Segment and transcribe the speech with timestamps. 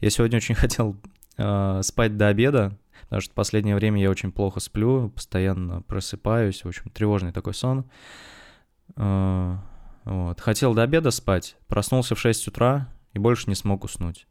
[0.00, 0.96] Я сегодня очень хотел
[1.36, 6.64] э, спать до обеда, потому что в последнее время я очень плохо сплю, постоянно просыпаюсь,
[6.64, 7.84] в общем, тревожный такой сон.
[8.96, 9.56] Э,
[10.04, 10.40] вот.
[10.40, 14.26] Хотел до обеда спать, проснулся в 6 утра и больше не смог уснуть.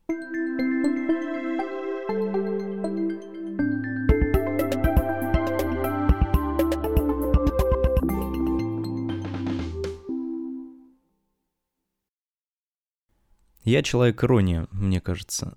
[13.70, 15.56] Я человек ирония, мне кажется.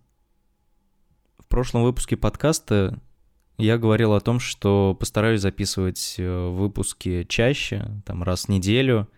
[1.39, 3.01] В прошлом выпуске подкаста
[3.57, 9.09] я говорил о том, что постараюсь записывать э, выпуски чаще, там раз в неделю,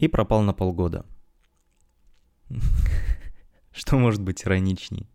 [0.00, 1.06] и пропал на полгода.
[3.72, 5.08] Что может быть ироничней?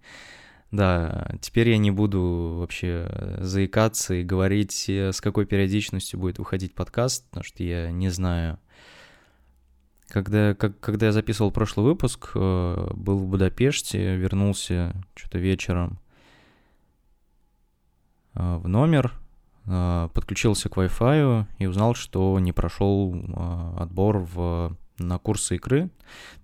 [0.71, 6.75] Да, теперь я не буду вообще заикаться и говорить, э, с какой периодичностью будет выходить
[6.75, 8.57] подкаст, потому что я не знаю,
[10.11, 15.99] когда, как, когда я записывал прошлый выпуск, э, был в Будапеште, вернулся что-то вечером
[18.33, 19.13] э, в номер,
[19.65, 23.15] э, подключился к Wi-Fi и узнал, что не прошел
[23.79, 25.89] отбор в, на курсы игры.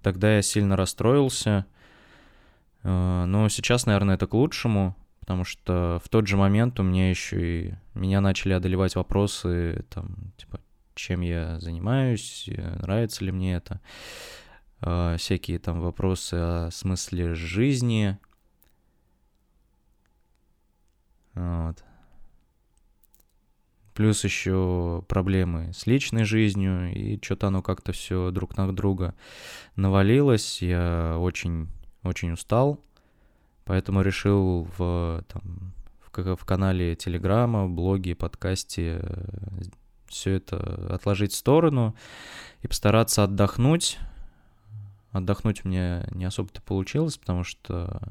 [0.01, 1.65] Тогда я сильно расстроился,
[2.83, 7.65] но сейчас, наверное, это к лучшему, потому что в тот же момент у меня еще
[7.65, 10.61] и меня начали одолевать вопросы, там, типа,
[10.97, 12.49] чем я занимаюсь,
[12.81, 13.81] нравится ли мне это,
[14.81, 18.17] а, всякие там вопросы о смысле жизни.
[21.33, 21.83] Вот.
[23.93, 29.15] Плюс еще проблемы с личной жизнью, и что-то оно как-то все друг на друга
[29.75, 30.61] навалилось.
[30.61, 31.67] Я очень,
[32.03, 32.79] очень устал,
[33.65, 39.61] поэтому решил в, там, в, в канале Телеграма, блоге, подкасте э,
[40.07, 40.57] все это
[40.93, 41.95] отложить в сторону
[42.61, 43.97] и постараться отдохнуть.
[45.11, 48.01] Отдохнуть мне не особо-то получилось, потому что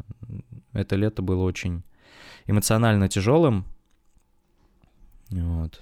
[0.73, 1.83] это лето было очень
[2.47, 3.65] эмоционально тяжелым.
[5.31, 5.81] Вот.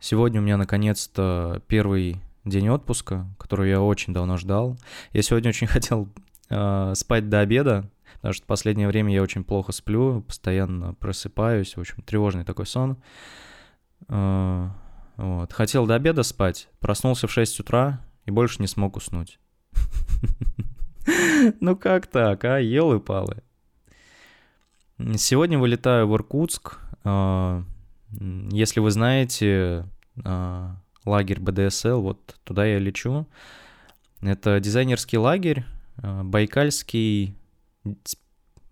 [0.00, 4.76] Сегодня у меня наконец-то первый день отпуска, который я очень давно ждал.
[5.12, 6.08] Я сегодня очень хотел
[6.50, 11.76] э, спать до обеда, потому что в последнее время я очень плохо сплю, постоянно просыпаюсь,
[11.76, 12.96] в общем, тревожный такой сон.
[14.08, 14.68] Э,
[15.18, 15.52] вот.
[15.52, 19.38] Хотел до обеда спать, проснулся в 6 утра и больше не смог уснуть.
[21.60, 22.58] Ну как так, а?
[22.58, 23.42] Елы-палы.
[25.16, 26.78] Сегодня вылетаю в Иркутск.
[27.02, 27.64] А,
[28.50, 29.86] если вы знаете
[30.22, 30.76] а,
[31.06, 33.26] лагерь БДСЛ, вот туда я лечу.
[34.20, 35.64] Это дизайнерский лагерь,
[36.02, 37.36] а, Байкальский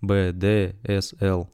[0.03, 1.49] БДСЛ.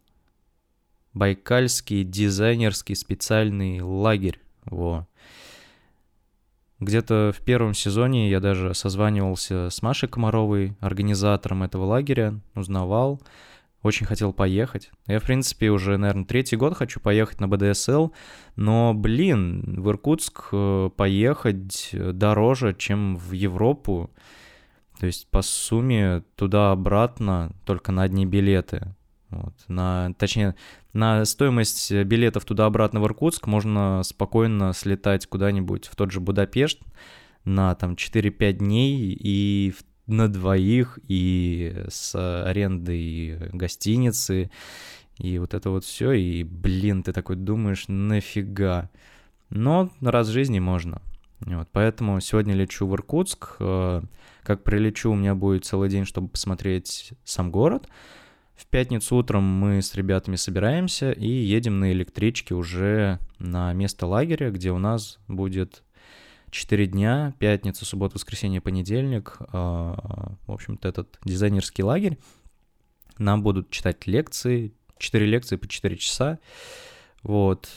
[1.13, 4.41] Байкальский дизайнерский специальный лагерь.
[4.65, 5.07] Во.
[6.81, 13.23] Где-то в первом сезоне я даже созванивался с Машей Комаровой, организатором этого лагеря, узнавал,
[13.83, 14.91] очень хотел поехать.
[15.07, 18.11] Я, в принципе, уже, наверное, третий год хочу поехать на БДСЛ,
[18.57, 24.11] но, блин, в Иркутск э, поехать дороже, чем в Европу.
[24.99, 28.95] То есть по сумме туда-обратно только на одни билеты.
[29.33, 30.55] Вот, на, точнее,
[30.93, 36.81] на стоимость билетов туда-обратно в Иркутск можно спокойно слетать куда-нибудь в тот же Будапешт
[37.45, 39.75] на там 4-5 дней и
[40.07, 44.51] на двоих, и с арендой гостиницы,
[45.19, 48.91] и вот это вот все, и, блин, ты такой думаешь, нафига.
[49.51, 51.03] Но раз в жизни можно.
[51.41, 53.57] Вот, поэтому сегодня лечу в Иркутск.
[53.59, 54.03] Э,
[54.43, 57.89] как прилечу, у меня будет целый день, чтобы посмотреть сам город.
[58.63, 64.51] В пятницу утром мы с ребятами собираемся и едем на электричке уже на место лагеря,
[64.51, 65.83] где у нас будет
[66.51, 69.37] 4 дня, пятница, суббота, воскресенье, понедельник.
[69.53, 72.19] А, в общем-то, этот дизайнерский лагерь.
[73.19, 76.39] Нам будут читать лекции, 4 лекции по 4 часа.
[77.25, 77.69] Вот.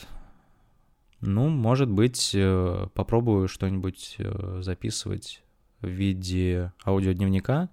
[1.20, 5.42] Ну, может быть, э, попробую что-нибудь э, записывать
[5.82, 7.70] в виде аудиодневника.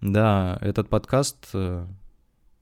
[0.00, 1.86] Да, этот подкаст э,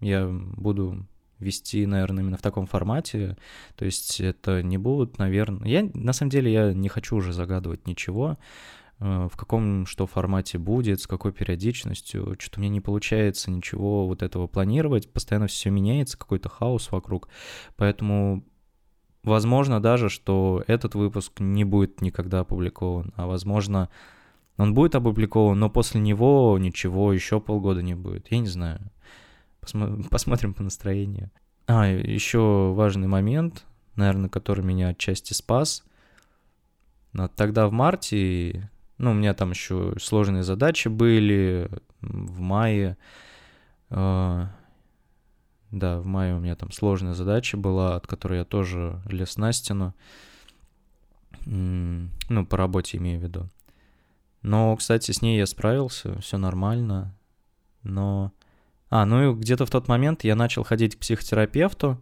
[0.03, 1.07] я буду
[1.43, 3.37] вести, наверное, именно в таком формате.
[3.77, 5.69] То есть это не будут, наверное...
[5.69, 8.39] Я, на самом деле, я не хочу уже загадывать ничего,
[9.01, 12.37] э, в каком что формате будет, с какой периодичностью.
[12.39, 15.13] Что-то меня не получается ничего вот этого планировать.
[15.13, 17.29] Постоянно все меняется, какой-то хаос вокруг.
[17.77, 18.45] Поэтому
[19.25, 23.89] возможно даже, что этот выпуск не будет никогда опубликован, а возможно,
[24.57, 28.31] он будет опубликован, но после него ничего еще полгода не будет.
[28.31, 28.81] Я не знаю.
[29.63, 31.31] Посмо- посмотрим по настроению.
[31.67, 33.65] А, еще важный момент,
[33.97, 35.85] наверное, который меня отчасти спас.
[37.37, 41.71] Тогда в марте, ну, у меня там еще сложные задачи были
[42.01, 42.97] в мае.
[43.91, 44.51] А,
[45.71, 49.53] да, в мае у меня там сложная задача была, от которой я тоже лез на
[49.53, 49.95] стену.
[51.45, 53.49] Ну, по работе имею в виду.
[54.43, 57.15] Но, кстати, с ней я справился, все нормально.
[57.83, 58.33] Но...
[58.95, 61.99] А, ну и где-то в тот момент я начал ходить к психотерапевту.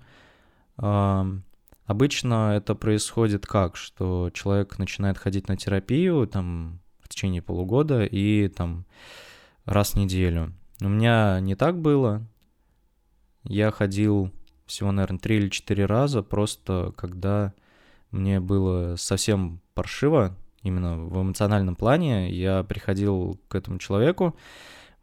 [0.77, 8.49] Обычно это происходит как, что человек начинает ходить на терапию там в течение полугода и
[8.49, 8.87] там
[9.67, 10.53] раз в неделю.
[10.81, 12.27] У меня не так было.
[13.45, 14.33] Я ходил
[14.67, 17.55] всего, наверное, три или четыре раза, просто когда
[18.11, 24.37] мне было совсем паршиво, именно в эмоциональном плане, я приходил к этому человеку,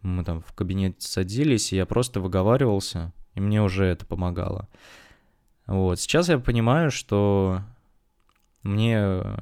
[0.01, 4.67] мы там в кабинете садились, и я просто выговаривался, и мне уже это помогало.
[5.65, 7.61] Вот, сейчас я понимаю, что
[8.63, 8.97] мне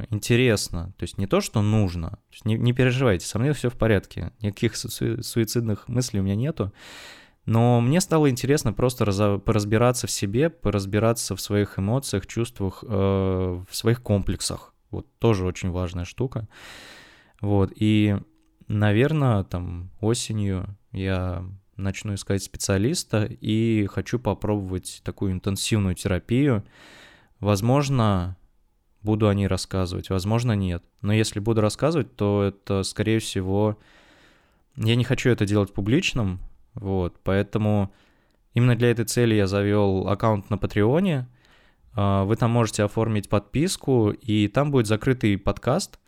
[0.09, 4.31] интересно, то есть не то, что нужно, не, не переживайте, со мной все в порядке,
[4.41, 6.71] никаких су- суицидных мыслей у меня нету,
[7.45, 12.87] но мне стало интересно просто раз, поразбираться в себе, поразбираться в своих эмоциях, чувствах, э,
[12.87, 14.73] в своих комплексах.
[14.89, 16.47] Вот тоже очень важная штука.
[17.41, 18.17] Вот, и,
[18.67, 21.45] наверное, там осенью я
[21.75, 26.63] начну искать специалиста и хочу попробовать такую интенсивную терапию.
[27.39, 28.37] Возможно,
[29.01, 30.83] буду о ней рассказывать, возможно, нет.
[31.01, 33.77] Но если буду рассказывать, то это, скорее всего,
[34.75, 36.39] я не хочу это делать публичным,
[36.73, 37.93] вот, поэтому
[38.53, 41.27] именно для этой цели я завел аккаунт на Патреоне.
[41.93, 45.99] А, вы там можете оформить подписку, и там будет закрытый подкаст,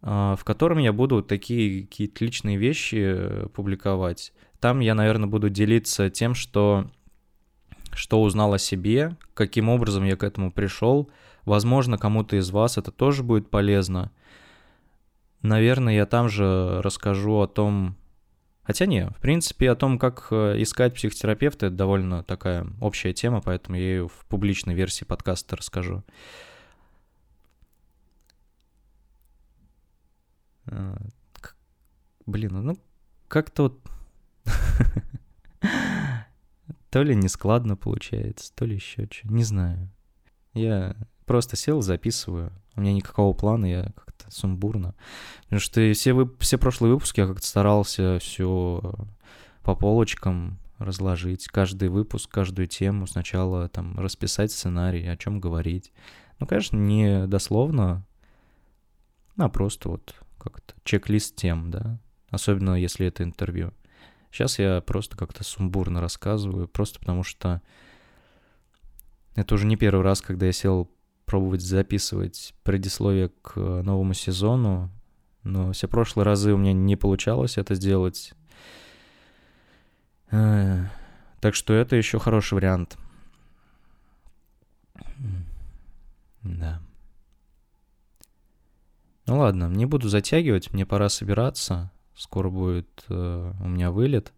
[0.00, 4.32] в котором я буду такие какие-то личные вещи э, публиковать.
[4.60, 6.90] Там я, наверное, буду делиться тем, что,
[7.92, 11.10] что узнал о себе, каким образом я к этому пришел.
[11.44, 14.12] Возможно, кому-то из вас это тоже будет полезно.
[15.42, 17.96] Наверное, я там же расскажу о том,
[18.68, 23.40] Хотя не, в принципе, о том, как э, искать психотерапевта, это довольно такая общая тема,
[23.40, 26.04] поэтому я ее в публичной версии подкаста расскажу.
[32.26, 32.78] Блин, ну
[33.28, 33.80] как-то вот...
[36.90, 39.90] То ли нескладно получается, то ли еще что, не знаю.
[40.54, 42.50] Я просто сел, записываю.
[42.76, 44.94] У меня никакого плана, я как-то сумбурно.
[45.42, 48.94] Потому что все, вы, все прошлые выпуски я как-то старался все
[49.62, 51.48] по полочкам разложить.
[51.48, 55.92] Каждый выпуск, каждую тему сначала там расписать сценарий, о чем говорить.
[56.38, 58.06] Ну, конечно, не дословно,
[59.36, 61.98] а просто вот как-то чек-лист тем, да.
[62.30, 63.72] Особенно если это интервью.
[64.30, 67.62] Сейчас я просто как-то сумбурно рассказываю, просто потому что
[69.34, 70.90] это уже не первый раз, когда я сел
[71.24, 74.90] пробовать записывать предисловие к э, новому сезону,
[75.42, 78.32] но все прошлые разы у меня не получалось это сделать.
[80.30, 80.86] Э,
[81.40, 82.96] так что это еще хороший вариант.
[86.42, 86.80] Да.
[89.28, 91.92] Ну ладно, не буду затягивать, мне пора собираться.
[92.16, 94.32] Скоро будет э, у меня вылет.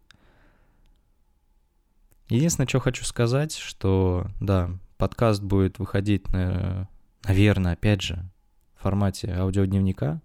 [2.27, 6.89] Единственное, что хочу сказать, что да, подкаст будет выходить, на,
[7.23, 8.29] наверное, опять же,
[8.75, 10.21] в формате аудиодневника,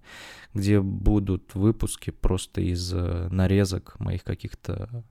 [0.52, 5.04] где будут выпуски просто из э, нарезок моих каких-то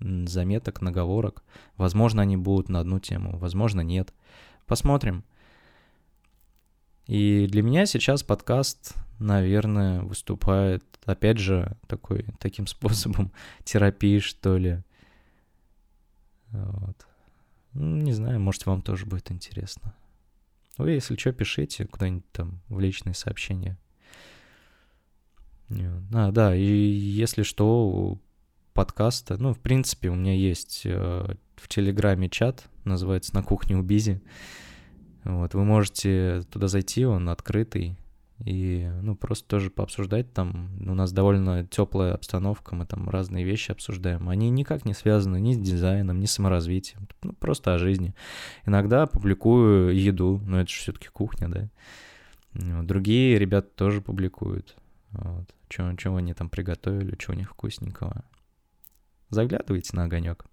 [0.00, 1.44] заметок, наговорок.
[1.78, 4.12] Возможно, они будут на одну тему, возможно, нет.
[4.66, 5.24] Посмотрим.
[7.06, 13.32] И для меня сейчас подкаст, наверное, выступает, опять же, такой, таким способом
[13.64, 14.82] терапии, что ли.
[16.50, 17.06] Вот.
[17.74, 19.94] Не знаю, может, вам тоже будет интересно.
[20.78, 23.76] Вы, если что, пишите куда-нибудь там в личные сообщения.
[26.12, 28.18] А, да, и если что,
[28.74, 33.82] подкаста, ну, в принципе, у меня есть э, в Телеграме чат, называется «На кухне у
[33.82, 34.20] Бизи».
[35.24, 37.96] Вот, вы можете туда зайти, он открытый,
[38.44, 40.70] и, ну, просто тоже пообсуждать там.
[40.80, 44.28] У нас довольно теплая обстановка, мы там разные вещи обсуждаем.
[44.28, 48.14] Они никак не связаны ни с дизайном, ни с саморазвитием, ну, просто о жизни.
[48.66, 51.70] Иногда публикую еду, но это же все-таки кухня, да.
[52.52, 52.86] Вот.
[52.86, 54.76] Другие ребята тоже публикуют.
[55.12, 55.54] Вот.
[55.68, 58.24] Что они там приготовили, что у них вкусненького.
[59.30, 60.44] Заглядывайте на огонек.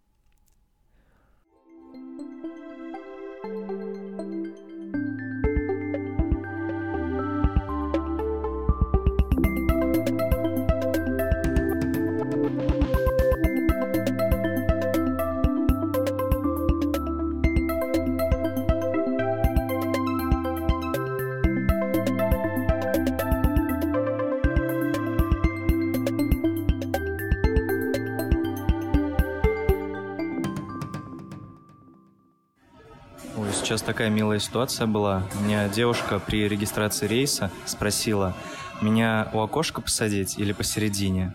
[33.71, 35.23] Сейчас такая милая ситуация была.
[35.39, 38.35] У меня девушка при регистрации рейса спросила,
[38.81, 41.33] меня у окошка посадить или посередине?